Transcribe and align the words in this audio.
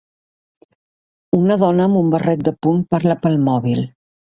Una 1.41 1.59
dona 1.67 1.85
amb 1.85 2.03
un 2.03 2.11
barret 2.17 2.45
de 2.51 2.57
punt 2.65 2.85
parla 2.95 3.23
pel 3.25 3.43
mòbil. 3.51 3.89